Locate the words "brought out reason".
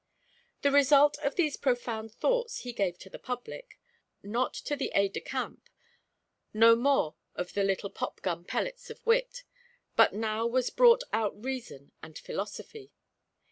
10.71-11.91